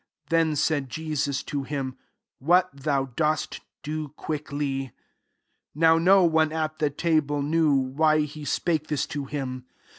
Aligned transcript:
* 0.17 0.29
Then 0.31 0.55
said 0.55 0.89
Jesus 0.89 1.43
to 1.43 1.61
him; 1.61 1.95
What 2.39 2.71
thou 2.73 3.09
dost, 3.15 3.59
do 3.83 4.07
quickly." 4.07 4.79
28 5.75 5.75
Now 5.75 5.97
no 5.99 6.23
one 6.23 6.51
at 6.51 6.79
the 6.79 6.89
table 6.89 7.43
knew 7.43 7.73
why 7.75 8.21
he 8.21 8.43
spake 8.43 8.87
this 8.87 9.05
to 9.05 9.25
him. 9.25 9.65